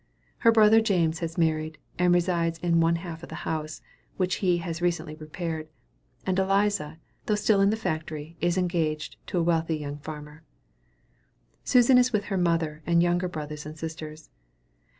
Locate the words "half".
2.95-3.21